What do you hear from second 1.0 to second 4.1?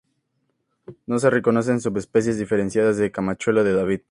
No se reconocen subespecies diferenciadas de camachuelo de David.